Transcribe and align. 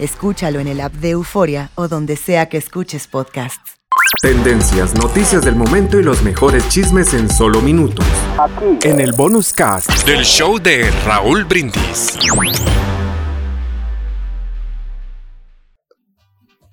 Escúchalo 0.00 0.60
en 0.60 0.66
el 0.66 0.80
app 0.80 0.94
de 0.94 1.10
Euforia 1.10 1.70
o 1.74 1.86
donde 1.86 2.16
sea 2.16 2.48
que 2.48 2.56
escuches 2.56 3.06
podcasts. 3.06 3.76
Tendencias, 4.22 4.94
noticias 4.94 5.44
del 5.44 5.56
momento 5.56 6.00
y 6.00 6.02
los 6.02 6.22
mejores 6.22 6.66
chismes 6.70 7.12
en 7.12 7.28
solo 7.28 7.60
minutos. 7.60 8.06
Aquí. 8.38 8.88
En 8.88 8.98
el 8.98 9.12
bonus 9.12 9.52
cast 9.52 9.90
del 10.06 10.24
show 10.24 10.58
de 10.58 10.90
Raúl 11.04 11.44
Brindis. 11.44 12.18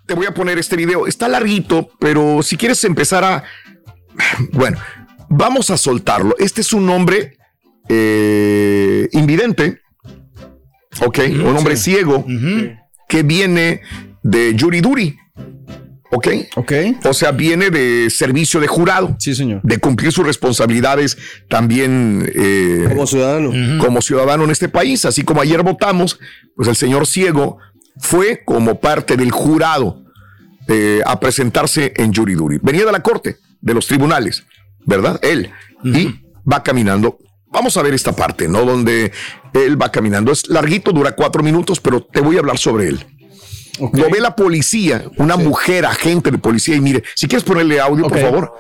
Te 0.06 0.14
voy 0.14 0.26
a 0.26 0.34
poner 0.34 0.58
este 0.58 0.78
video. 0.78 1.06
Está 1.06 1.28
larguito, 1.28 1.90
pero 2.00 2.42
si 2.44 2.56
quieres 2.56 2.82
empezar 2.86 3.26
a... 3.26 3.44
Bueno, 4.54 4.78
vamos 5.28 5.70
a 5.70 5.76
soltarlo. 5.76 6.34
Este 6.40 6.62
es 6.62 6.72
un 6.72 6.90
hombre 6.90 7.38
eh, 7.90 9.10
invidente. 9.12 9.82
Ok, 11.02 11.20
un 11.30 11.58
hombre 11.58 11.76
ciego 11.76 12.26
que 13.08 13.24
viene 13.24 13.82
de 14.24 14.54
Yuriduri. 14.56 15.18
¿Ok? 16.10 16.28
Ok. 16.56 16.72
O 17.04 17.14
sea, 17.14 17.32
viene 17.32 17.70
de 17.70 18.10
servicio 18.10 18.60
de 18.60 18.68
jurado. 18.68 19.16
Sí, 19.20 19.36
señor. 19.36 19.60
De 19.64 19.78
cumplir 19.78 20.12
sus 20.12 20.26
responsabilidades 20.26 21.18
también. 21.50 22.32
Eh, 22.34 22.86
como 22.88 23.08
ciudadano. 23.08 23.52
Como 23.84 24.02
ciudadano 24.02 24.46
en 24.46 24.52
este 24.52 24.70
país. 24.70 25.04
Así 25.06 25.24
como 25.24 25.42
ayer 25.42 25.64
votamos, 25.64 26.20
pues 26.56 26.70
el 26.70 26.76
señor 26.76 27.08
Ciego 27.08 27.58
fue 27.98 28.44
como 28.46 28.80
parte 28.80 29.18
del 29.18 29.32
jurado 29.32 30.04
eh, 30.68 31.02
a 31.06 31.20
presentarse 31.20 31.94
en 31.98 32.14
Yuriduri. 32.14 32.60
Venía 32.62 32.86
de 32.86 32.92
la 32.92 33.04
corte, 33.04 33.38
de 33.60 33.74
los 33.74 33.88
tribunales, 33.88 34.46
¿verdad? 34.86 35.20
Él. 35.22 35.52
Y 35.84 36.22
va 36.50 36.64
caminando. 36.64 37.18
Vamos 37.50 37.78
a 37.78 37.82
ver 37.82 37.94
esta 37.94 38.14
parte, 38.14 38.48
¿no? 38.48 38.64
Donde 38.66 39.12
él 39.54 39.82
va 39.82 39.92
caminando. 39.92 40.32
Es 40.32 40.48
larguito, 40.50 40.92
dura 40.92 41.16
cuatro 41.16 41.42
minutos, 41.44 41.80
pero 41.80 42.02
te 42.02 42.20
voy 42.22 42.36
a 42.36 42.40
hablar 42.40 42.58
sobre 42.58 42.88
él. 42.88 43.06
Lo 43.94 44.10
ve 44.10 44.20
la 44.20 44.36
policía, 44.36 45.06
una 45.18 45.38
mujer 45.38 45.86
agente 45.86 46.32
de 46.32 46.40
policía, 46.40 46.76
y 46.76 46.82
mire, 46.82 47.04
si 47.16 47.28
quieres 47.28 47.44
ponerle 47.44 47.80
audio, 47.80 48.08
por 48.08 48.20
favor. 48.20 48.54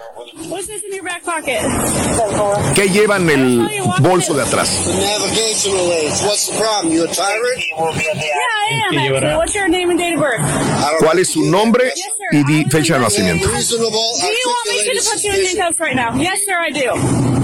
¿Qué 2.75 2.89
lleva 2.89 3.17
en 3.17 3.29
el 3.29 3.67
bolso 3.99 4.35
de 4.35 4.43
atrás? 4.43 4.69
¿Cuál 10.99 11.19
es 11.19 11.29
su 11.29 11.43
nombre 11.45 11.91
y 12.31 12.65
fecha 12.69 12.95
de 12.95 12.99
nacimiento? 12.99 13.49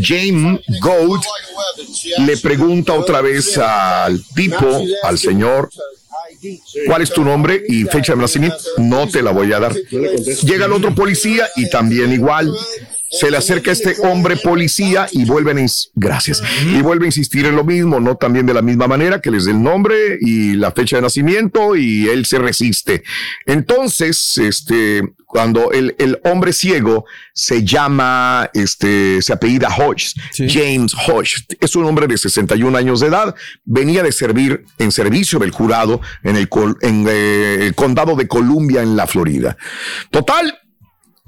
James 0.00 0.60
Gold. 0.80 1.22
Le 2.18 2.36
pregunta 2.38 2.94
otra 2.94 3.20
vez 3.20 3.58
al 3.58 4.22
tipo, 4.34 4.82
al 5.02 5.18
señor, 5.18 5.70
¿Cuál 6.86 7.02
es 7.02 7.10
tu 7.10 7.24
nombre 7.24 7.62
y 7.68 7.84
fecha 7.84 8.14
de 8.14 8.20
nacimiento? 8.20 8.56
No 8.78 9.08
te 9.08 9.22
la 9.22 9.30
voy 9.30 9.52
a 9.52 9.60
dar. 9.60 9.74
Llega 9.74 10.66
el 10.66 10.72
otro 10.72 10.94
policía 10.94 11.48
y 11.56 11.70
también 11.70 12.12
igual. 12.12 12.52
Se 13.18 13.30
le 13.30 13.36
acerca 13.36 13.72
este 13.72 13.96
hombre 14.02 14.36
policía 14.36 15.06
y 15.12 15.24
vuelven 15.24 15.58
a, 15.58 15.66
gracias, 15.94 16.42
y 16.66 16.82
vuelve 16.82 17.06
a 17.06 17.08
insistir 17.08 17.46
en 17.46 17.56
lo 17.56 17.64
mismo, 17.64 18.00
no 18.00 18.16
también 18.16 18.46
de 18.46 18.54
la 18.54 18.62
misma 18.62 18.86
manera 18.86 19.20
que 19.20 19.30
les 19.30 19.44
dé 19.44 19.52
el 19.52 19.62
nombre 19.62 20.18
y 20.20 20.54
la 20.54 20.72
fecha 20.72 20.96
de 20.96 21.02
nacimiento 21.02 21.76
y 21.76 22.08
él 22.08 22.26
se 22.26 22.38
resiste. 22.38 23.02
Entonces, 23.46 24.38
este, 24.38 25.02
cuando 25.26 25.72
el, 25.72 25.94
el 25.98 26.20
hombre 26.24 26.52
ciego 26.52 27.06
se 27.32 27.64
llama, 27.64 28.50
este, 28.54 29.20
se 29.20 29.32
apellida 29.32 29.68
Hodge, 29.68 30.14
James 30.36 30.94
Hodge, 30.94 31.46
es 31.60 31.74
un 31.76 31.84
hombre 31.84 32.06
de 32.06 32.18
61 32.18 32.76
años 32.76 33.00
de 33.00 33.08
edad, 33.08 33.34
venía 33.64 34.02
de 34.02 34.12
servir 34.12 34.64
en 34.78 34.92
servicio 34.92 35.38
del 35.38 35.50
jurado 35.50 36.00
en 36.22 36.36
el, 36.36 36.48
en 36.82 37.06
eh, 37.08 37.66
el 37.66 37.74
condado 37.74 38.14
de 38.16 38.28
Columbia 38.28 38.82
en 38.82 38.96
la 38.96 39.06
Florida. 39.06 39.56
Total, 40.10 40.56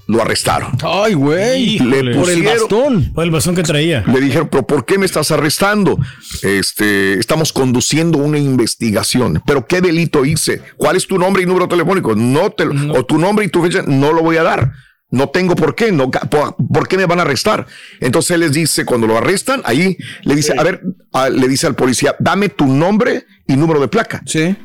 lo 0.07 0.23
arrestaron. 0.23 0.73
Ay, 0.83 1.15
güey. 1.15 1.79
por 1.79 2.31
el 2.31 2.43
bastón. 2.43 3.13
Por 3.13 3.25
el 3.25 3.31
bastón 3.31 3.55
que 3.55 3.63
traía. 3.63 4.05
Le 4.07 4.21
dijeron, 4.21 4.49
pero 4.51 4.67
¿por 4.67 4.85
qué 4.85 4.99
me 4.99 5.07
estás 5.07 5.31
arrestando? 5.31 5.99
Este, 6.43 7.19
estamos 7.19 7.53
conduciendo 7.53 8.19
una 8.19 8.39
investigación. 8.39 9.43
¿Pero 9.47 9.67
qué 9.67 9.81
delito 9.81 10.25
hice? 10.25 10.63
¿Cuál 10.77 10.97
es 10.97 11.07
tu 11.07 11.19
nombre 11.19 11.43
y 11.43 11.47
número 11.47 11.69
telefónico? 11.69 12.15
No 12.15 12.51
te, 12.51 12.65
o 12.65 13.05
tu 13.05 13.19
nombre 13.19 13.45
y 13.45 13.49
tu 13.49 13.63
fecha, 13.63 13.83
no 13.87 14.13
lo 14.13 14.23
voy 14.23 14.37
a 14.37 14.43
dar. 14.43 14.73
No 15.11 15.29
tengo 15.29 15.55
por 15.55 15.75
qué, 15.77 15.93
no, 15.93 16.11
por, 16.11 16.89
qué 16.89 16.97
me 16.97 17.07
van 17.07 17.21
a 17.21 17.23
arrestar? 17.23 17.67
Entonces 18.01 18.33
él 18.33 18.41
les 18.41 18.53
dice, 18.53 18.85
cuando 18.85 19.07
lo 19.07 19.17
arrestan, 19.17 19.63
ahí 19.65 19.97
le 20.23 20.35
dice, 20.35 20.53
a 20.59 20.63
ver, 20.65 20.83
le 21.31 21.49
dice 21.49 21.69
al 21.69 21.77
policía, 21.77 22.17
dame 22.19 22.49
tu 22.49 22.67
nombre 22.67 23.25
y 23.47 23.57
número 23.57 23.81
de 23.81 23.87
placa. 23.87 24.23
Sí. 24.27 24.57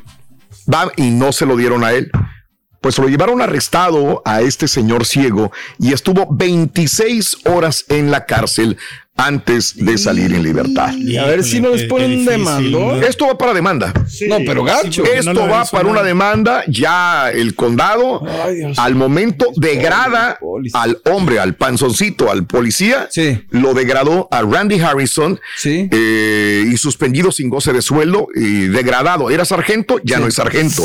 Va, 0.72 0.90
y 0.96 1.10
no 1.10 1.32
se 1.32 1.46
lo 1.46 1.56
dieron 1.56 1.84
a 1.84 1.92
él 1.92 2.10
pues 2.82 2.98
lo 2.98 3.08
llevaron 3.08 3.40
arrestado 3.40 4.20
a 4.26 4.42
este 4.42 4.68
señor 4.68 5.06
ciego 5.06 5.50
y 5.78 5.94
estuvo 5.94 6.26
26 6.30 7.46
horas 7.46 7.86
en 7.88 8.10
la 8.10 8.26
cárcel 8.26 8.76
antes 9.16 9.74
de 9.76 9.98
salir 9.98 10.32
en 10.32 10.42
libertad. 10.42 10.92
Y 10.96 11.16
a 11.16 11.26
ver 11.26 11.44
si 11.44 11.60
no 11.60 11.70
les 11.70 11.84
ponen 11.84 12.20
un 12.20 12.24
demando. 12.24 13.02
Esto 13.02 13.26
va 13.26 13.38
para 13.38 13.52
demanda. 13.52 13.92
no, 14.28 14.38
pero 14.46 14.64
gacho. 14.64 15.04
Esto 15.04 15.46
va 15.46 15.64
para 15.64 15.88
una 15.88 16.02
demanda. 16.02 16.64
Ya 16.66 17.30
el 17.30 17.54
condado, 17.54 18.24
al 18.76 18.94
momento, 18.94 19.52
degrada 19.56 20.38
al 20.72 21.00
hombre, 21.04 21.38
al 21.38 21.54
panzoncito, 21.54 22.30
al 22.30 22.46
policía. 22.46 23.08
Lo 23.50 23.74
degradó 23.74 24.28
a 24.30 24.42
Randy 24.42 24.80
Harrison 24.80 25.38
eh, 25.64 26.64
y 26.66 26.76
suspendido 26.76 27.30
sin 27.32 27.48
goce 27.48 27.72
de 27.72 27.82
sueldo 27.82 28.28
y 28.34 28.68
degradado. 28.68 29.30
Era 29.30 29.44
sargento, 29.44 30.00
ya 30.02 30.18
no 30.18 30.26
es 30.26 30.34
sargento. 30.34 30.84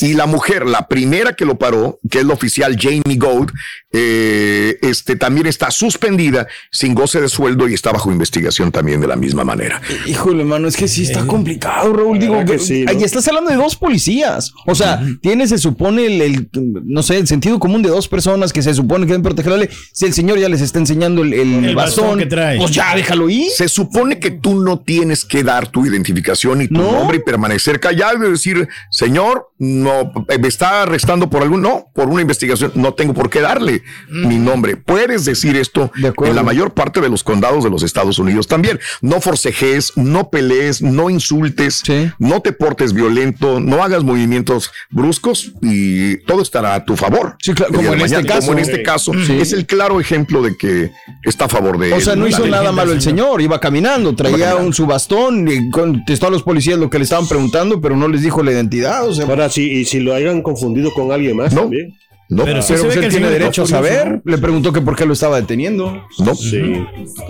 Y 0.00 0.14
la 0.14 0.26
mujer, 0.26 0.66
la 0.66 0.88
primera 0.88 1.34
que 1.34 1.44
lo 1.44 1.58
paró, 1.58 1.98
que 2.10 2.18
es 2.20 2.24
la 2.24 2.34
oficial 2.34 2.76
Jamie 2.78 3.16
Gold, 3.16 3.50
eh, 3.92 4.78
este, 4.82 5.16
también 5.16 5.46
está 5.46 5.70
suspendida 5.70 6.46
sin 6.70 6.94
goce 6.94 7.20
de 7.20 7.28
sueldo 7.28 7.65
y 7.68 7.74
está 7.74 7.92
bajo 7.92 8.10
investigación 8.10 8.72
también 8.72 9.00
de 9.00 9.06
la 9.06 9.16
misma 9.16 9.44
manera. 9.44 9.80
Híjole, 10.06 10.40
hermano, 10.40 10.68
es 10.68 10.76
que 10.76 10.88
sí 10.88 11.02
está 11.02 11.26
complicado, 11.26 11.92
Raúl. 11.92 12.18
Digo, 12.18 12.44
que 12.44 12.58
sí, 12.58 12.84
ahí 12.88 13.02
estás 13.02 13.26
hablando 13.28 13.50
de 13.50 13.56
dos 13.56 13.76
policías. 13.76 14.52
O 14.66 14.74
sea, 14.74 15.02
tiene, 15.20 15.46
se 15.46 15.58
supone, 15.58 16.06
el, 16.06 16.48
no 16.84 17.02
sé, 17.02 17.18
el 17.18 17.26
sentido 17.26 17.58
común 17.58 17.82
de 17.82 17.88
dos 17.88 18.08
personas 18.08 18.52
que 18.52 18.62
se 18.62 18.74
supone 18.74 19.06
que 19.06 19.12
deben 19.12 19.22
protegerle. 19.22 19.70
Si 19.92 20.06
el 20.06 20.12
señor 20.12 20.38
ya 20.38 20.48
les 20.48 20.60
está 20.60 20.78
enseñando 20.78 21.22
el, 21.22 21.74
bastón, 21.74 22.18
que 22.18 22.26
trae. 22.26 22.58
pues 22.58 22.70
ya 22.70 22.94
déjalo 22.94 23.28
ir. 23.28 23.50
Se 23.50 23.68
supone 23.68 24.18
que 24.18 24.30
tú 24.30 24.60
no 24.60 24.80
tienes 24.80 25.24
que 25.24 25.42
dar 25.42 25.68
tu 25.68 25.86
identificación 25.86 26.62
y 26.62 26.68
tu 26.68 26.74
nombre 26.74 27.18
y 27.18 27.20
permanecer 27.20 27.80
callado 27.80 28.26
y 28.26 28.30
decir, 28.30 28.68
señor, 28.90 29.50
no, 29.58 30.12
me 30.28 30.48
está 30.48 30.82
arrestando 30.82 31.30
por 31.30 31.42
algún, 31.42 31.62
no, 31.62 31.86
por 31.94 32.08
una 32.08 32.22
investigación, 32.22 32.72
no 32.74 32.94
tengo 32.94 33.14
por 33.14 33.30
qué 33.30 33.40
darle 33.40 33.82
mi 34.08 34.38
nombre. 34.38 34.76
Puedes 34.76 35.24
decir 35.24 35.56
esto 35.56 35.90
en 35.96 36.36
la 36.36 36.42
mayor 36.42 36.74
parte 36.74 37.00
de 37.00 37.08
los 37.08 37.22
condados 37.22 37.55
de 37.64 37.70
los 37.70 37.82
Estados 37.82 38.18
Unidos 38.18 38.46
también. 38.46 38.78
No 39.00 39.20
forcejes, 39.20 39.92
no 39.96 40.30
pelees, 40.30 40.82
no 40.82 41.10
insultes, 41.10 41.82
no 42.18 42.40
te 42.40 42.52
portes 42.52 42.92
violento, 42.92 43.60
no 43.60 43.82
hagas 43.82 44.04
movimientos 44.04 44.70
bruscos 44.90 45.52
y 45.62 46.18
todo 46.24 46.42
estará 46.42 46.74
a 46.74 46.84
tu 46.84 46.96
favor. 46.96 47.36
Sí, 47.40 47.54
claro, 47.54 47.72
como, 47.72 47.94
en 47.94 48.00
este 48.00 48.24
caso, 48.24 48.52
en 48.52 48.58
este 48.58 48.82
caso. 48.82 49.12
es 49.14 49.52
el 49.52 49.66
claro 49.66 50.00
ejemplo 50.00 50.42
de 50.42 50.56
que 50.56 50.90
está 51.22 51.46
a 51.46 51.48
favor 51.48 51.78
de 51.78 51.92
O 51.92 52.00
sea, 52.00 52.16
no 52.16 52.26
hizo 52.26 52.46
nada 52.46 52.72
malo 52.72 52.92
el 52.92 53.02
señor, 53.02 53.40
iba 53.40 53.60
caminando, 53.60 54.14
traía 54.14 54.56
un 54.56 54.72
su 54.72 54.86
bastón 54.86 55.48
y 55.48 55.70
contestó 55.70 56.26
a 56.26 56.30
los 56.30 56.42
policías 56.42 56.78
lo 56.78 56.90
que 56.90 56.98
le 56.98 57.04
estaban 57.04 57.26
preguntando, 57.26 57.80
pero 57.80 57.96
no 57.96 58.08
les 58.08 58.22
dijo 58.22 58.42
la 58.42 58.52
identidad. 58.52 59.08
O 59.08 59.14
sea, 59.14 59.26
Ahora, 59.26 59.48
sí, 59.48 59.70
y 59.70 59.84
si 59.84 60.00
lo 60.00 60.14
hayan 60.14 60.42
confundido 60.42 60.92
con 60.92 61.12
alguien 61.12 61.36
más 61.36 61.54
también. 61.54 61.94
No, 62.28 62.44
pero, 62.44 62.60
si 62.60 62.72
él 62.72 63.08
tiene 63.08 63.30
derecho 63.30 63.62
a 63.62 63.66
saber. 63.66 64.20
Le 64.24 64.38
preguntó 64.38 64.72
que 64.72 64.80
por 64.80 64.96
qué 64.96 65.06
lo 65.06 65.12
estaba 65.12 65.40
deteniendo. 65.40 66.04
No, 66.18 66.32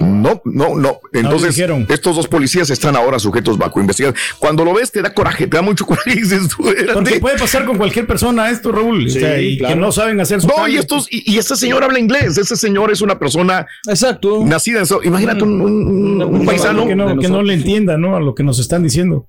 no, 0.00 0.40
no, 0.44 0.74
no. 0.74 1.00
Entonces, 1.12 1.58
estos 1.88 2.16
dos 2.16 2.28
policías 2.28 2.70
están 2.70 2.96
ahora 2.96 3.18
sujetos 3.18 3.58
bajo 3.58 3.80
investigación. 3.80 4.18
Cuando 4.38 4.64
lo 4.64 4.72
ves, 4.74 4.90
te 4.90 5.02
da 5.02 5.12
coraje, 5.12 5.46
te 5.46 5.56
da 5.56 5.62
mucho 5.62 5.84
coraje. 5.86 6.20
Porque 6.94 7.20
puede 7.20 7.38
pasar 7.38 7.64
con 7.66 7.76
cualquier 7.76 8.06
persona 8.06 8.50
esto, 8.50 8.72
Raúl. 8.72 9.06
y 9.08 9.58
que 9.58 9.76
no 9.76 9.92
saben 9.92 10.20
hacer 10.20 10.40
su 10.40 10.48
No, 10.48 10.66
y 10.66 10.76
estos, 10.76 11.08
y, 11.10 11.36
este 11.36 11.56
señor 11.56 11.84
habla 11.84 11.98
inglés. 11.98 12.38
Ese 12.38 12.56
señor 12.56 12.90
es 12.90 13.00
una 13.02 13.18
persona 13.18 13.66
Exacto. 13.86 14.44
nacida 14.44 14.78
en 14.78 14.82
eso. 14.84 15.02
Imagínate 15.02 15.42
un, 15.42 16.44
paisano 16.46 16.86
que 16.86 16.96
no, 16.96 17.18
que 17.18 17.28
no 17.28 17.42
le 17.42 17.54
entienda, 17.54 17.98
¿no? 17.98 18.16
A 18.16 18.20
lo 18.20 18.34
que 18.34 18.42
nos 18.42 18.58
están 18.58 18.82
diciendo. 18.82 19.28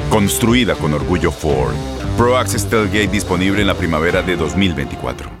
Construida 0.11 0.75
con 0.75 0.93
orgullo 0.93 1.31
Ford. 1.31 1.73
Pro 2.17 2.35
Access 2.35 2.69
Tailgate 2.69 3.07
disponible 3.07 3.61
en 3.61 3.67
la 3.67 3.75
primavera 3.75 4.21
de 4.21 4.35
2024. 4.35 5.40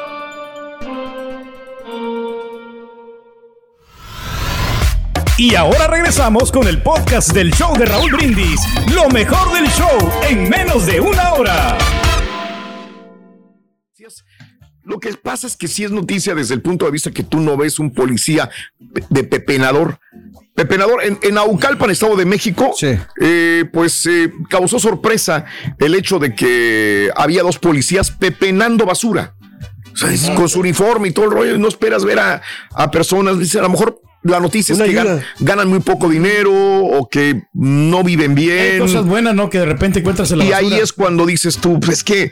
Y 5.41 5.55
ahora 5.55 5.87
regresamos 5.87 6.51
con 6.51 6.67
el 6.67 6.83
podcast 6.83 7.31
del 7.31 7.51
show 7.51 7.75
de 7.75 7.85
Raúl 7.85 8.11
Brindis. 8.11 8.61
Lo 8.93 9.09
mejor 9.09 9.51
del 9.51 9.67
show 9.69 10.11
en 10.29 10.47
menos 10.47 10.85
de 10.85 11.01
una 11.01 11.33
hora. 11.33 11.79
Lo 14.83 14.99
que 14.99 15.15
pasa 15.15 15.47
es 15.47 15.57
que 15.57 15.67
sí 15.67 15.83
es 15.83 15.89
noticia 15.89 16.35
desde 16.35 16.53
el 16.53 16.61
punto 16.61 16.85
de 16.85 16.91
vista 16.91 17.09
que 17.09 17.23
tú 17.23 17.39
no 17.39 17.57
ves 17.57 17.79
un 17.79 17.91
policía 17.91 18.51
de 19.09 19.23
pepenador. 19.23 19.97
Pepenador, 20.53 21.03
en, 21.03 21.17
en 21.23 21.39
Aucalpan, 21.39 21.89
Estado 21.89 22.15
de 22.17 22.25
México, 22.25 22.75
eh, 23.19 23.65
pues 23.73 24.05
eh, 24.05 24.31
causó 24.47 24.77
sorpresa 24.77 25.45
el 25.79 25.95
hecho 25.95 26.19
de 26.19 26.35
que 26.35 27.09
había 27.15 27.41
dos 27.41 27.57
policías 27.57 28.11
pepenando 28.11 28.85
basura. 28.85 29.33
con 30.35 30.47
su 30.47 30.59
uniforme 30.59 31.07
y 31.07 31.11
todo 31.13 31.25
el 31.25 31.31
rollo, 31.31 31.57
no 31.57 31.67
esperas 31.67 32.05
ver 32.05 32.19
a, 32.19 32.43
a 32.75 32.91
personas, 32.91 33.39
dice, 33.39 33.57
a 33.57 33.63
lo 33.63 33.69
mejor 33.69 34.01
la 34.23 34.39
noticia 34.39 34.73
es 34.73 34.81
que 34.81 35.21
ganan, 35.39 35.67
muy 35.67 35.79
poco 35.79 36.09
dinero 36.09 36.53
o 36.53 37.09
que 37.09 37.43
no 37.53 38.03
viven 38.03 38.35
bien. 38.35 38.73
Hay 38.73 38.79
cosas 38.79 39.05
buenas, 39.05 39.33
¿no? 39.33 39.49
Que 39.49 39.59
de 39.59 39.65
repente 39.65 39.99
encuentras 39.99 40.31
en 40.31 40.39
la 40.39 40.45
Y 40.45 40.53
ahí 40.53 40.73
es 40.73 40.93
cuando 40.93 41.25
dices 41.25 41.57
tú, 41.57 41.79
pues 41.79 42.03
que 42.03 42.31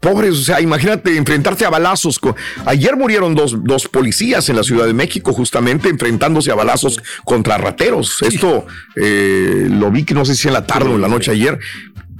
pobres, 0.00 0.34
o 0.34 0.42
sea, 0.42 0.60
imagínate 0.60 1.16
enfrentarte 1.16 1.64
a 1.64 1.70
balazos. 1.70 2.20
Ayer 2.64 2.96
murieron 2.96 3.34
dos, 3.34 3.56
dos, 3.64 3.88
policías 3.88 4.48
en 4.48 4.56
la 4.56 4.62
Ciudad 4.62 4.86
de 4.86 4.94
México, 4.94 5.32
justamente 5.32 5.88
enfrentándose 5.88 6.50
a 6.50 6.54
balazos 6.54 7.00
contra 7.24 7.58
rateros. 7.58 8.22
Esto 8.22 8.66
eh, 8.96 9.68
lo 9.70 9.90
vi 9.90 10.04
que 10.04 10.14
no 10.14 10.24
sé 10.24 10.34
si 10.34 10.48
en 10.48 10.54
la 10.54 10.66
tarde 10.66 10.90
o 10.90 10.94
en 10.94 11.00
la 11.00 11.08
noche 11.08 11.30
ayer. 11.30 11.58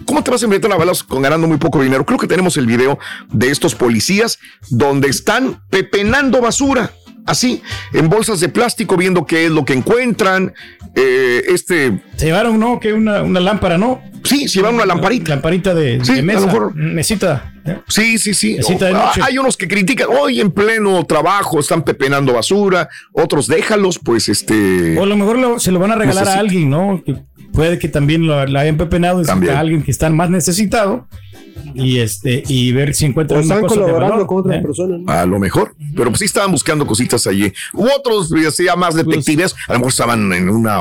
¿Cómo 0.04 0.24
te 0.24 0.30
vas 0.30 0.40
a 0.40 0.46
enfrentar 0.46 0.72
a 0.72 0.76
balazos 0.76 1.04
con 1.04 1.20
ganando 1.20 1.46
muy 1.46 1.58
poco 1.58 1.82
dinero? 1.82 2.06
Creo 2.06 2.18
que 2.18 2.26
tenemos 2.26 2.56
el 2.56 2.66
video 2.66 2.98
de 3.30 3.50
estos 3.50 3.74
policías 3.74 4.38
donde 4.70 5.08
están 5.08 5.62
pepenando 5.68 6.40
basura 6.40 6.92
así, 7.28 7.62
en 7.92 8.08
bolsas 8.08 8.40
de 8.40 8.48
plástico, 8.48 8.96
viendo 8.96 9.24
qué 9.26 9.46
es 9.46 9.50
lo 9.50 9.64
que 9.64 9.74
encuentran. 9.74 10.52
Eh, 10.94 11.42
este. 11.48 12.00
Se 12.16 12.26
llevaron, 12.26 12.58
¿no? 12.58 12.80
Que 12.80 12.92
una, 12.92 13.22
una 13.22 13.40
lámpara, 13.40 13.78
¿no? 13.78 14.00
Sí, 14.24 14.48
se 14.48 14.56
llevaron 14.56 14.76
una 14.76 14.86
lamparita. 14.86 15.30
Lamparita 15.30 15.74
de, 15.74 16.04
sí, 16.04 16.22
mesa. 16.22 16.38
A 16.38 16.40
lo 16.42 16.46
mejor, 16.48 16.74
mesita. 16.74 17.52
¿eh? 17.64 17.78
Sí, 17.86 18.18
sí, 18.18 18.34
sí. 18.34 18.58
Oh, 18.62 19.22
hay 19.22 19.38
unos 19.38 19.56
que 19.56 19.68
critican, 19.68 20.08
hoy 20.10 20.40
en 20.40 20.50
pleno 20.50 21.04
trabajo 21.04 21.60
están 21.60 21.82
pepenando 21.82 22.32
basura, 22.32 22.88
otros 23.12 23.46
déjalos, 23.46 23.98
pues 23.98 24.28
este. 24.28 24.98
O 24.98 25.04
a 25.04 25.06
lo 25.06 25.16
mejor 25.16 25.60
se 25.60 25.70
lo 25.70 25.78
van 25.78 25.92
a 25.92 25.96
regalar 25.96 26.28
a 26.28 26.38
alguien, 26.38 26.70
¿no? 26.70 27.02
puede 27.52 27.78
que 27.78 27.88
también 27.88 28.26
la 28.26 28.60
hayan 28.60 28.76
pepenado 28.76 29.20
a 29.28 29.58
alguien 29.58 29.82
que 29.82 29.90
está 29.90 30.08
más 30.10 30.30
necesitado 30.30 31.08
y 31.78 31.98
este 31.98 32.42
y 32.46 32.72
ver 32.72 32.94
si 32.94 33.06
encuentran 33.06 33.40
están 33.40 33.62
colaborando 33.62 34.26
con 34.26 34.38
otras 34.38 34.58
¿eh? 34.58 34.62
personas. 34.62 35.00
A 35.06 35.26
lo 35.26 35.38
mejor, 35.38 35.74
pero 35.96 36.10
pues 36.10 36.20
sí 36.20 36.24
estaban 36.26 36.52
buscando 36.52 36.86
cositas 36.86 37.26
allí. 37.26 37.52
Hubo 37.72 37.88
otros, 37.96 38.30
ya 38.58 38.76
más 38.76 38.94
pues, 38.94 39.06
detectives, 39.06 39.54
a 39.68 39.72
lo 39.72 39.78
mejor 39.80 39.90
estaban 39.90 40.32
en 40.32 40.48
una 40.48 40.78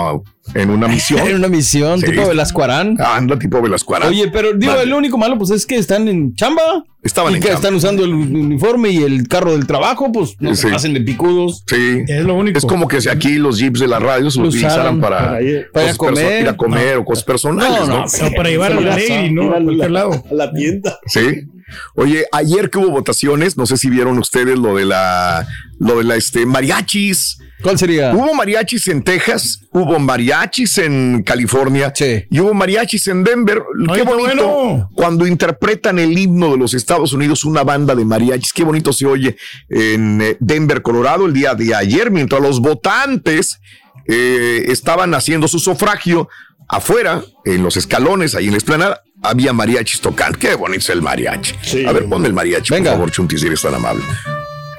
en 0.54 0.70
una 0.70 0.88
misión. 0.88 1.20
en 1.28 1.36
una 1.36 1.48
misión, 1.48 2.02
tipo 2.02 2.28
Velascuarán. 2.28 2.98
Anda, 3.00 3.38
tipo 3.38 3.62
Velascuarán. 3.62 4.10
Oye, 4.10 4.30
pero 4.30 4.54
digo, 4.54 4.76
el 4.76 4.94
único 4.94 5.18
malo, 5.18 5.38
pues 5.38 5.52
es 5.52 5.66
que 5.66 5.76
están 5.76 6.08
en 6.08 6.36
chamba. 6.36 6.84
Estaban 7.04 7.36
y 7.36 7.40
que 7.40 7.52
están 7.52 7.74
usando 7.74 8.04
el 8.04 8.14
uniforme 8.14 8.90
y 8.90 8.98
el 8.98 9.28
carro 9.28 9.52
del 9.52 9.66
trabajo, 9.66 10.12
pues 10.12 10.36
no 10.40 10.54
se 10.56 10.74
hacen 10.74 10.94
de 10.94 11.02
picudos. 11.02 11.64
Sí. 11.68 12.04
Es 12.08 12.26
lo 12.26 12.36
único. 12.36 12.58
Es 12.58 12.66
como 12.66 12.88
que 12.88 13.00
si 13.02 13.10
aquí 13.10 13.36
los 13.36 13.60
jeeps 13.60 13.80
de 13.80 13.88
la 13.88 14.00
radio 14.00 14.30
se 14.30 14.42
utilizaran 14.42 15.00
para, 15.00 15.38
para, 15.72 15.96
comer, 15.96 16.42
ir 16.42 16.50
a 16.50 16.58
comer 16.58 16.98
o 16.98 17.06
cosas 17.06 17.24
personales, 17.24 17.88
¿no? 17.88 18.04
O 18.04 18.32
para 18.36 18.50
llevar 18.50 18.74
a 18.74 18.82
la 18.82 18.96
ley, 18.96 19.32
¿no? 19.32 19.54
A 19.54 19.60
lado. 19.60 20.24
A 20.30 20.34
la 20.34 20.52
tienda. 20.52 21.00
Sí. 21.06 21.48
Oye, 21.96 22.26
ayer 22.32 22.70
que 22.70 22.80
hubo 22.80 22.90
votaciones, 22.90 23.58
no 23.58 23.66
sé 23.66 23.78
si 23.78 23.90
vieron 23.90 24.18
ustedes 24.18 24.58
lo 24.58 24.76
de 24.76 24.86
la, 24.86 25.48
lo 25.80 25.98
de 25.98 26.04
la, 26.04 26.16
este, 26.16 26.46
mariachis. 26.46 27.40
¿Cuál 27.62 27.78
sería? 27.78 28.14
Hubo 28.14 28.34
mariachis 28.36 28.88
en 28.88 29.04
Texas, 29.04 29.62
hubo 29.72 29.98
mariachis 29.98 30.78
en 30.78 31.24
California 31.24 31.92
y 32.30 32.40
hubo 32.40 32.54
mariachis 32.54 33.08
en 33.08 33.24
Denver. 33.24 33.64
qué 33.94 34.04
bonito 34.04 34.90
cuando 34.94 35.26
interpretan 35.26 35.98
el 35.98 36.18
himno 36.18 36.52
de 36.52 36.58
los 36.58 36.74
Estados 36.74 37.14
Unidos 37.14 37.46
una 37.46 37.64
banda 37.64 37.96
de 37.96 38.06
mariachis. 38.06 38.54
Qué 38.54 38.64
bonito 38.64 38.94
se 38.94 39.06
oye 39.06 39.38
en 39.70 40.22
eh, 40.22 40.38
Denver, 40.40 40.82
Colorado, 40.82 41.26
el 41.26 41.34
día 41.34 41.56
de 41.56 41.74
ayer, 41.74 42.12
mientras 42.12 42.42
los 42.42 42.60
votantes 42.60 43.60
eh, 44.08 44.66
estaban 44.68 45.14
haciendo 45.14 45.48
su 45.48 45.60
sufragio 45.60 46.30
afuera, 46.68 47.24
en 47.46 47.64
los 47.64 47.78
escalones, 47.78 48.36
ahí 48.36 48.46
en 48.46 48.52
la 48.52 48.58
explanada, 48.58 49.04
había 49.30 49.54
mariachis 49.54 50.02
tocando. 50.02 50.38
Qué 50.40 50.56
bonito 50.56 50.80
es 50.80 50.90
el 50.90 51.02
mariachi. 51.02 51.86
A 51.86 51.92
ver, 51.92 52.06
ponme 52.06 52.28
el 52.28 52.34
mariachi, 52.34 52.74
por 52.74 52.86
favor, 52.86 53.12
Chunti, 53.12 53.38
si 53.38 53.48
eres 53.48 53.62
tan 53.62 53.76
amable. 53.76 54.04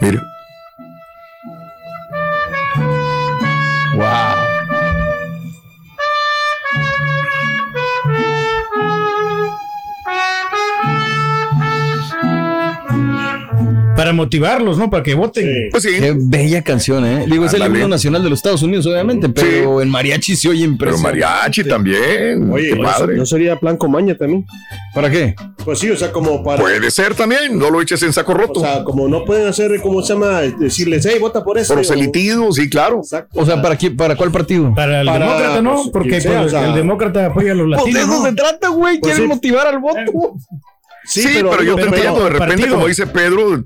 Mira. 0.01 0.23
Para 14.09 14.17
motivarlos, 14.17 14.79
¿no? 14.79 14.89
Para 14.89 15.03
que 15.03 15.15
voten. 15.15 15.69
Pues 15.71 15.83
sí. 15.83 15.91
Qué 16.01 16.15
bella 16.17 16.63
canción, 16.63 17.05
¿eh? 17.05 17.27
Digo, 17.29 17.45
es 17.45 17.53
el 17.53 17.63
himno 17.63 17.89
nacional 17.89 18.23
de 18.23 18.31
los 18.31 18.39
Estados 18.39 18.63
Unidos, 18.63 18.87
obviamente, 18.87 19.29
pero 19.29 19.83
en 19.83 19.91
mariachi 19.91 20.35
se 20.35 20.49
oye 20.49 20.65
impresionante. 20.65 21.19
Pero 21.19 21.29
mariachi 21.31 21.65
también. 21.65 22.51
Oye, 22.51 22.71
qué 22.71 22.77
padre. 22.77 23.17
¿No 23.17 23.27
sería 23.27 23.57
plan 23.57 23.77
comaña 23.77 24.17
también? 24.17 24.47
¿Para 24.95 25.11
qué? 25.11 25.35
Pues 25.63 25.79
sí, 25.81 25.91
o 25.91 25.97
sea, 25.97 26.11
como 26.11 26.43
para. 26.43 26.63
Puede 26.63 26.91
ser 26.91 27.15
también, 27.15 27.59
no 27.59 27.71
lo 27.71 27.83
eches 27.83 28.03
en 28.03 28.13
saco 28.15 28.33
roto. 28.33 28.61
O 28.61 28.63
sea, 28.63 28.83
como 28.83 29.09
no 29.09 29.27
pueden 29.27 29.47
hacer, 29.47 29.79
¿cómo 29.83 30.03
se 30.03 30.15
llama? 30.15 30.41
Decirles, 30.41 31.07
hey, 31.07 31.19
vota 31.21 31.45
por 31.45 31.59
eso. 31.59 31.75
Proselitismo, 31.75 32.51
sí, 32.53 32.71
claro. 32.71 33.01
Exacto. 33.01 33.39
O 33.39 33.45
sea, 33.45 33.61
¿para, 33.61 33.77
qué, 33.77 33.91
¿para 33.91 34.17
cuál 34.17 34.31
partido? 34.31 34.75
Para 34.75 35.03
el 35.03 35.07
demócrata, 35.07 35.61
¿no? 35.61 35.75
Pues, 35.75 35.91
Porque 35.93 36.21
pues, 36.23 36.53
el 36.55 36.75
demócrata 36.75 37.27
apoya 37.27 37.53
a 37.53 37.55
los 37.55 37.69
latinos. 37.69 37.93
Pues 37.93 37.95
de 37.95 38.15
eso 38.15 38.25
se 38.25 38.33
trata, 38.33 38.69
güey. 38.69 39.01
Quieren 39.01 39.27
motivar 39.27 39.67
al 39.67 39.79
voto. 39.81 40.37
Sí, 41.09 41.27
pero, 41.35 41.63
yo 41.63 41.77
te 41.77 41.83
entiendo, 41.83 42.25
de 42.25 42.31
repente, 42.31 42.69
como 42.69 42.87
dice 42.87 43.07
Pedro, 43.07 43.63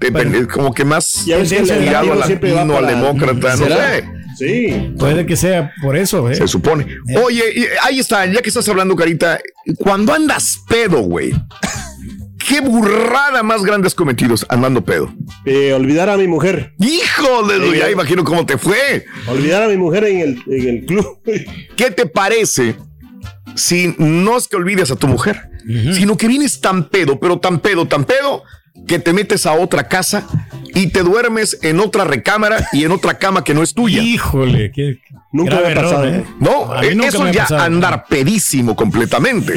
como 0.52 0.72
que 0.72 0.84
más 0.84 1.24
tirado 1.24 2.12
al 2.12 2.20
latino, 2.20 2.76
al 2.76 2.86
demócrata, 2.86 3.56
no 3.56 3.66
sé. 3.66 4.04
Sí. 4.38 4.94
Puede 4.98 5.26
que 5.26 5.36
sea 5.36 5.72
por 5.82 5.96
eso, 5.96 6.30
¿eh? 6.30 6.34
Se 6.34 6.48
supone. 6.48 6.86
Oye, 7.22 7.42
ahí 7.82 7.98
está, 7.98 8.24
ya 8.26 8.40
que 8.40 8.48
estás 8.48 8.68
hablando, 8.68 8.96
Carita, 8.96 9.40
cuando 9.76 10.14
andas 10.14 10.60
pedo, 10.68 11.00
güey. 11.00 11.32
¿Qué 12.48 12.60
burrada 12.60 13.42
más 13.42 13.62
grande 13.62 13.86
has 13.86 13.94
cometido 13.94 14.34
andando 14.48 14.84
pedo? 14.84 15.14
Eh, 15.44 15.72
olvidar 15.72 16.10
a 16.10 16.16
mi 16.16 16.26
mujer. 16.26 16.74
¡Hijo 16.78 17.46
de 17.46 17.78
Ya 17.78 17.90
imagino 17.90 18.24
cómo 18.24 18.44
te 18.44 18.58
fue. 18.58 19.04
Olvidar 19.26 19.62
a 19.62 19.68
mi 19.68 19.76
mujer 19.76 20.04
en 20.04 20.20
el, 20.20 20.42
en 20.46 20.68
el 20.68 20.84
club. 20.84 21.18
¿Qué 21.76 21.90
te 21.90 22.06
parece 22.06 22.76
si 23.54 23.94
no 23.98 24.36
es 24.36 24.48
que 24.48 24.56
olvides 24.56 24.90
a 24.90 24.96
tu 24.96 25.08
mujer, 25.08 25.50
sino 25.92 26.16
que 26.16 26.28
vienes 26.28 26.60
tan 26.60 26.88
pedo, 26.88 27.18
pero 27.20 27.38
tan 27.38 27.60
pedo, 27.60 27.86
tan 27.86 28.04
pedo, 28.04 28.44
que 28.86 28.98
te 28.98 29.12
metes 29.12 29.46
a 29.46 29.52
otra 29.52 29.88
casa 29.88 30.26
y 30.74 30.88
te 30.88 31.02
duermes 31.02 31.58
en 31.62 31.80
otra 31.80 32.04
recámara 32.04 32.68
y 32.72 32.84
en 32.84 32.92
otra 32.92 33.18
cama 33.18 33.44
que 33.44 33.54
no 33.54 33.62
es 33.62 33.74
tuya. 33.74 34.02
Híjole, 34.02 34.72
qué 34.72 34.98
nunca 35.32 35.60
me 35.60 35.72
ha 35.72 35.74
pasado. 35.74 36.06
¿eh? 36.06 36.24
No, 36.38 36.80
eso 36.80 37.30
ya 37.30 37.46
andar 37.64 38.06
pedísimo 38.06 38.76
completamente. 38.76 39.54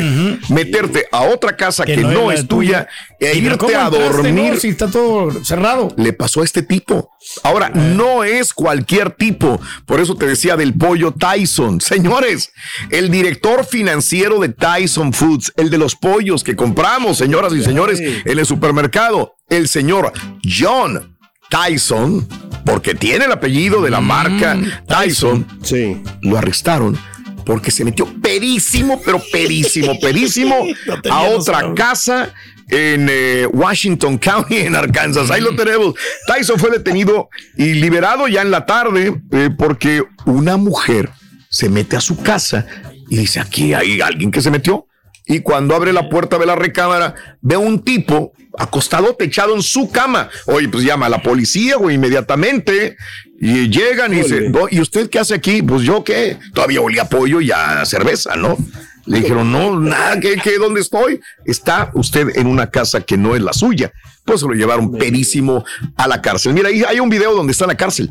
Meterte 0.50 1.05
a 1.12 1.24
otra 1.24 1.55
casa 1.55 1.86
que, 1.86 1.98
no, 1.98 2.32
es 2.32 2.48
tuya 2.48 2.88
e 3.20 3.38
irte 3.38 3.75
a 3.75 3.89
dormir. 3.89 4.60
si 4.60 4.70
está 4.70 4.89
todo 4.89 5.44
cerrado. 5.44 5.94
Le 5.98 6.13
pasó 6.13 6.41
a 6.41 6.46
este 6.46 6.63
tipo. 6.63 7.12
Ahora, 7.44 7.67
eh. 7.67 7.94
no 7.96 8.24
es 8.24 8.53
cualquier 8.53 9.12
tipo. 9.12 9.60
Por 9.86 10.00
eso 10.00 10.15
te 10.15 10.25
decía 10.25 10.55
del 10.55 10.74
pollo 10.74 11.12
Tyson. 11.12 11.82
Señores, 11.86 12.51
el 12.89 13.12
director 13.12 13.65
financiero 13.65 14.39
de 14.39 14.50
Tyson 14.50 15.13
Foods, 15.13 15.53
el 15.58 15.70
de 15.70 15.77
los 15.77 15.96
pollos 15.96 16.44
que 16.44 16.55
compramos, 16.55 17.17
señoras 17.17 17.53
y 17.53 17.63
señores, 17.63 18.00
en 18.00 18.39
el 18.39 18.46
supermercado, 18.46 19.15
el 19.50 19.68
señor 19.68 20.12
John 20.44 21.18
Tyson, 21.50 22.28
porque 22.66 22.96
tiene 22.96 23.26
el 23.26 23.32
apellido 23.32 23.82
de 23.82 23.92
la 23.92 24.02
mm, 24.02 24.06
marca 24.06 24.58
Tyson, 24.88 25.46
sí. 25.62 26.02
lo 26.22 26.38
arrestaron 26.38 26.98
porque 27.46 27.72
se 27.72 27.86
metió 27.86 28.08
perísimo, 28.22 29.00
pero 29.06 29.22
perísimo, 29.32 30.00
perísimo 30.02 30.66
a 31.10 31.24
otra 31.24 31.74
casa 31.76 32.34
en 32.70 33.08
eh, 33.10 33.48
Washington 33.54 34.18
County, 34.18 34.58
en 34.58 34.76
Arkansas. 34.76 35.30
Ahí 35.30 35.42
lo 35.42 35.56
tenemos. 35.56 35.94
Tyson 36.28 36.60
fue 36.60 36.72
detenido 36.72 37.30
y 37.56 37.76
liberado 37.76 38.28
ya 38.28 38.42
en 38.42 38.52
la 38.52 38.66
tarde 38.66 39.22
eh, 39.32 39.50
porque 39.56 40.04
una 40.26 40.58
mujer 40.58 41.12
se 41.50 41.70
mete 41.70 41.96
a 41.96 42.02
su 42.02 42.22
casa 42.22 42.66
y 43.08 43.18
dice, 43.18 43.40
aquí 43.40 43.74
hay 43.74 44.02
alguien 44.02 44.32
que 44.32 44.42
se 44.42 44.50
metió. 44.50 44.88
Y 45.27 45.39
cuando 45.39 45.75
abre 45.75 45.91
la 45.91 46.10
puerta 46.10 46.38
de 46.38 46.46
la 46.46 46.55
recámara, 46.55 47.15
ve 47.41 47.55
a 47.55 47.60
un 47.60 47.79
tipo 47.79 48.34
acostado, 48.58 49.15
techado 49.15 49.55
en 49.55 49.62
su 49.62 49.89
cama. 49.91 50.29
Oye, 50.46 50.70
pues 50.70 50.84
llama 50.84 51.08
a 51.08 51.10
la 51.10 51.22
policía, 51.22 51.77
güey, 51.77 51.96
inmediatamente. 51.96 52.96
Y 53.39 53.70
llegan 53.70 54.13
y 54.13 54.17
dicen, 54.17 54.53
¿y 54.72 54.79
usted 54.79 55.10
qué 55.10 55.20
hace 55.20 55.34
aquí? 55.34 55.62
Pues 55.62 55.82
yo 55.82 56.03
qué, 56.03 56.38
todavía 56.53 56.82
olía 56.82 57.05
pollo 57.05 57.41
y 57.41 57.51
a 57.51 57.84
cerveza, 57.86 58.36
¿no? 58.36 58.58
Le 59.05 59.20
dijeron, 59.20 59.51
no, 59.51 59.79
nada, 59.79 60.20
¿qué, 60.20 60.38
qué, 60.38 60.58
dónde 60.58 60.82
estoy? 60.82 61.20
Está 61.46 61.91
usted 61.94 62.38
en 62.38 62.48
una 62.48 62.72
casa 62.72 63.01
que 63.01 63.17
no 63.17 63.36
es 63.36 63.41
la 63.41 63.53
suya. 63.53 63.91
Pues 64.24 64.39
se 64.39 64.48
lo 64.48 64.53
llevaron 64.53 64.94
perísimo 64.94 65.63
a 65.96 66.08
la 66.08 66.22
cárcel. 66.22 66.53
Mira, 66.53 66.70
ahí 66.70 66.84
hay 66.84 67.00
un 67.00 67.10
video 67.10 67.36
donde 67.36 67.51
está 67.51 67.65
en 67.65 67.70
la 67.70 67.77
cárcel. 67.77 68.10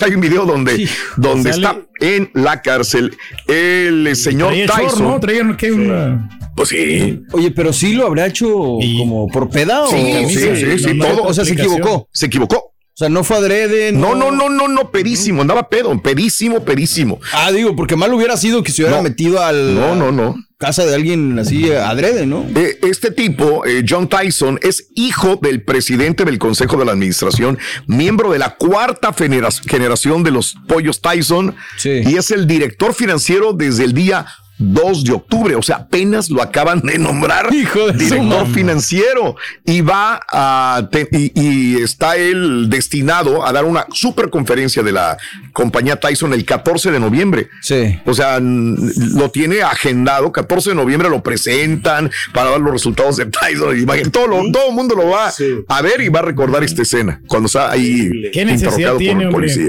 Hay 0.00 0.14
un 0.14 0.20
video 0.20 0.44
donde, 0.44 0.88
donde 1.16 1.50
está 1.50 1.80
en 2.00 2.30
la 2.34 2.62
cárcel 2.62 3.16
el 3.46 4.14
señor 4.16 4.54
Tyson. 4.54 5.02
¿no? 5.02 5.20
Traían 5.20 5.56
que 5.56 5.72
una... 5.72 6.28
Pues 6.54 6.70
sí. 6.70 7.22
Oye, 7.32 7.52
pero 7.52 7.72
sí 7.72 7.92
lo 7.92 8.06
habrá 8.06 8.26
hecho 8.26 8.48
como 8.48 9.28
por 9.28 9.48
peda 9.48 9.86
sí, 9.88 9.96
o 9.96 10.28
sí, 10.28 10.36
sí, 10.56 10.78
sí, 10.78 10.98
todo. 10.98 11.22
O 11.22 11.32
sea, 11.32 11.44
se 11.44 11.52
equivocó. 11.52 12.08
Se 12.12 12.26
equivocó. 12.26 12.72
O 12.98 13.02
sea, 13.02 13.08
no 13.08 13.22
fue 13.22 13.36
adrede. 13.36 13.92
No, 13.92 14.16
no, 14.16 14.32
no, 14.32 14.48
no, 14.48 14.66
no, 14.66 14.90
perísimo. 14.90 15.42
Andaba 15.42 15.68
pedo, 15.68 16.02
perísimo, 16.02 16.64
perísimo. 16.64 17.20
Ah, 17.32 17.52
digo, 17.52 17.76
porque 17.76 17.94
mal 17.94 18.12
hubiera 18.12 18.36
sido 18.36 18.64
que 18.64 18.72
se 18.72 18.82
hubiera 18.82 19.00
metido 19.00 19.40
al. 19.40 19.76
No, 19.76 19.94
no, 19.94 20.10
no. 20.10 20.34
Casa 20.58 20.84
de 20.84 20.96
alguien 20.96 21.38
así 21.38 21.70
adrede, 21.70 22.26
¿no? 22.26 22.44
Eh, 22.56 22.76
este 22.82 23.12
tipo, 23.12 23.64
eh, 23.64 23.84
John 23.88 24.08
Tyson, 24.08 24.58
es 24.64 24.88
hijo 24.96 25.36
del 25.40 25.62
presidente 25.62 26.24
del 26.24 26.40
Consejo 26.40 26.76
de 26.76 26.86
la 26.86 26.90
Administración, 26.90 27.56
miembro 27.86 28.32
de 28.32 28.40
la 28.40 28.56
cuarta 28.56 29.14
generación 29.14 30.24
de 30.24 30.32
los 30.32 30.56
pollos 30.66 31.00
Tyson. 31.00 31.54
Sí. 31.76 32.00
Y 32.04 32.16
es 32.16 32.32
el 32.32 32.48
director 32.48 32.94
financiero 32.94 33.52
desde 33.52 33.84
el 33.84 33.92
día 33.92 34.26
2 34.58 35.04
de 35.04 35.12
octubre, 35.12 35.54
o 35.54 35.62
sea, 35.62 35.76
apenas 35.76 36.30
lo 36.30 36.42
acaban 36.42 36.80
de 36.80 36.98
nombrar 36.98 37.50
director 37.50 38.46
financiero 38.48 39.36
y 39.64 39.80
va 39.80 40.20
a 40.28 40.88
y, 41.12 41.76
está 41.82 42.16
él 42.16 42.68
destinado 42.68 43.46
a 43.46 43.52
dar 43.52 43.64
una 43.64 43.86
super 43.92 44.30
conferencia 44.30 44.82
de 44.82 44.92
la 44.92 45.16
compañía 45.52 45.96
Tyson 45.96 46.32
el 46.34 46.44
14 46.44 46.90
de 46.90 47.00
noviembre. 47.00 47.48
Sí. 47.62 47.98
O 48.04 48.14
sea, 48.14 48.38
lo 48.40 49.30
tiene 49.30 49.62
agendado, 49.62 50.32
14 50.32 50.70
de 50.70 50.76
noviembre 50.76 51.08
lo 51.08 51.22
presentan 51.22 52.10
para 52.32 52.50
dar 52.50 52.60
los 52.60 52.72
resultados 52.72 53.16
de 53.16 53.26
Tyson. 53.26 53.78
Y 53.78 53.86
todo, 54.10 54.26
todo 54.52 54.68
el 54.68 54.74
mundo 54.74 54.94
lo 54.94 55.08
va 55.08 55.32
a 55.68 55.82
ver 55.82 56.00
y 56.00 56.08
va 56.08 56.20
a 56.20 56.22
recordar 56.22 56.64
esta 56.64 56.82
escena 56.82 57.20
cuando 57.26 57.46
está 57.46 57.70
ahí 57.70 58.10
¿Qué 58.32 58.44
necesidad 58.44 58.96
tiene, 58.96 59.24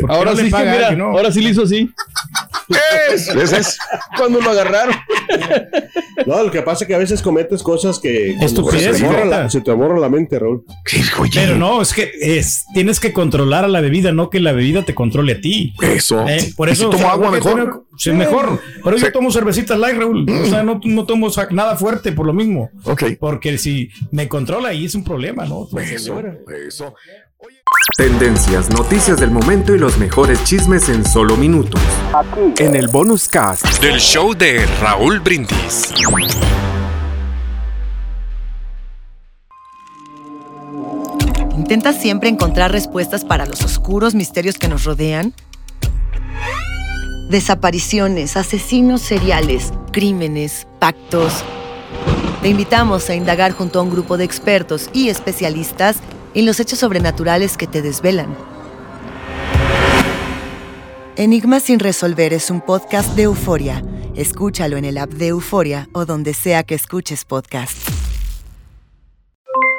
Ahora 0.08 0.36
sí, 0.36 0.43
mira, 0.43 0.98
ahora 1.01 1.31
sí 1.31 1.41
le 1.41 1.50
hizo 1.51 1.63
así. 1.63 1.91
Es, 3.12 3.28
es, 3.30 3.52
es. 3.52 3.78
Cuando 4.18 4.40
lo 4.40 4.52
agarraron. 4.52 4.96
No, 6.26 6.44
lo 6.44 6.52
que 6.52 6.62
pasa 6.62 6.84
es 6.84 6.88
que 6.88 6.96
a 6.96 6.98
veces 6.98 7.22
cometes 7.22 7.64
cosas 7.64 8.00
que 8.00 8.32
Estupidez, 8.42 8.98
se, 8.98 9.50
se 9.50 9.62
te 9.62 9.72
borra 9.72 10.00
la 10.00 10.10
mente, 10.10 10.38
Raúl. 10.38 10.64
Pero 11.34 11.56
no, 11.56 11.82
es 11.82 11.94
que 11.94 12.12
es, 12.22 12.66
tienes 12.74 13.00
que 13.00 13.14
controlar 13.14 13.64
a 13.64 13.68
la 13.68 13.82
bebida, 13.82 14.12
no 14.12 14.30
que 14.30 14.40
la 14.40 14.52
bebida 14.52 14.84
te 14.84 14.94
controle 14.94 15.34
a 15.34 15.42
ti. 15.42 15.74
Eso. 15.82 16.28
Eh, 16.28 16.54
por 16.56 16.70
¿Y 16.70 16.74
eso. 16.74 16.86
si 16.86 16.90
tomo 16.92 16.98
o 16.98 17.00
sea, 17.00 17.12
agua 17.12 17.32
mejor? 17.32 17.86
sí, 17.98 18.12
mejor. 18.12 18.62
Pero 18.84 18.98
yo 18.98 19.12
tomo 19.12 19.32
cervecitas 19.32 19.78
light, 19.80 19.98
Raúl. 19.98 20.30
O 20.30 20.46
sea, 20.46 20.64
no, 20.64 20.80
no 20.84 21.06
tomo 21.06 21.30
nada 21.52 21.76
fuerte 21.76 22.12
por 22.12 22.26
lo 22.26 22.34
mismo. 22.34 22.70
Ok. 22.84 23.04
Porque 23.20 23.58
si 23.58 23.90
me 24.12 24.28
controla 24.28 24.70
ahí 24.70 24.86
es 24.86 24.96
un 24.96 25.04
problema, 25.04 25.46
¿no? 25.46 25.68
Eso, 25.80 26.22
eso. 26.68 26.94
Tendencias, 27.96 28.69
noticias 28.69 29.17
del 29.17 29.31
momento 29.31 29.74
y 29.74 29.77
los 29.79 29.98
mejores 29.98 30.43
chismes 30.43 30.89
en 30.89 31.05
solo 31.05 31.38
minutos. 31.38 31.81
En 32.58 32.75
el 32.75 32.89
bonus 32.89 33.29
cast 33.29 33.81
del 33.81 34.00
show 34.00 34.34
de 34.34 34.65
Raúl 34.81 35.22
Brindis. 35.22 35.93
¿Intentas 41.55 42.01
siempre 42.01 42.27
encontrar 42.27 42.74
respuestas 42.74 43.24
para 43.24 43.46
los 43.46 43.63
oscuros 43.63 44.15
misterios 44.15 44.58
que 44.58 44.67
nos 44.67 44.84
rodean? 44.84 45.34
Desapariciones, 47.29 48.36
asesinos 48.36 49.01
seriales, 49.01 49.72
crímenes, 49.93 50.67
pactos. 50.79 51.46
Te 52.41 52.50
invitamos 52.50 53.10
a 53.10 53.15
indagar 53.15 53.53
junto 53.53 53.79
a 53.79 53.84
un 53.84 53.91
grupo 53.91 54.17
de 54.17 54.25
expertos 54.25 54.89
y 54.91 55.08
especialistas 55.08 55.98
en 56.34 56.46
los 56.46 56.60
hechos 56.60 56.80
sobrenaturales 56.80 57.58
que 57.58 57.68
te 57.68 57.82
desvelan. 57.82 58.36
Enigma 61.16 61.60
sin 61.60 61.80
resolver 61.80 62.34
es 62.34 62.50
un 62.50 62.62
podcast 62.62 63.16
de 63.16 63.24
euforia. 63.24 63.84
Escúchalo 64.16 64.78
en 64.78 64.86
el 64.86 64.98
app 64.98 65.12
de 65.12 65.28
Euforia 65.28 65.88
o 65.94 66.06
donde 66.06 66.34
sea 66.34 66.64
que 66.64 66.76
escuches 66.76 67.26
podcast. 67.26 67.78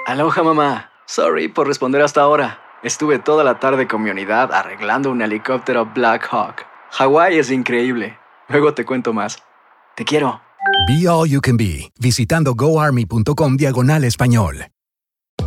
Aloha 0.07 0.43
mamá. 0.43 0.91
Sorry 1.07 1.49
por 1.49 1.67
responder 1.67 2.03
hasta 2.03 2.23
ahora. 2.23 2.59
Estuve 2.83 3.19
toda 3.19 3.45
la 3.45 3.59
tarde 3.59 3.87
con 3.87 4.03
mi 4.03 4.11
unidad 4.11 4.53
arreglando 4.53 5.11
un 5.11 5.23
helicóptero 5.23 5.87
Black 5.87 6.29
Hawk. 6.31 6.67
Hawái 6.93 7.39
es 7.39 7.51
increíble. 7.51 8.19
Luego 8.49 8.75
te 8.75 8.85
cuento 8.85 9.13
más. 9.13 9.39
Te 9.97 10.05
quiero. 10.05 10.41
Be 10.89 11.09
All 11.09 11.29
You 11.29 11.41
Can 11.41 11.57
Be, 11.57 11.93
visitando 11.99 12.55
goarmy.com 12.55 13.57
diagonal 13.57 14.05
español. 14.05 14.67